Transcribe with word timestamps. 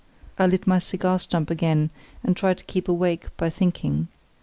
I 0.39 0.47
lit 0.47 0.65
my 0.65 0.79
cigar 0.79 1.19
stump 1.19 1.51
again, 1.51 1.91
and 2.23 2.35
tried 2.35 2.57
to 2.57 2.63
keep 2.63 2.87
awake 2.89 3.27
by 3.37 3.51
thinking. 3.51 4.07